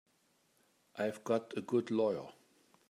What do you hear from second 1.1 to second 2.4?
got a good lawyer.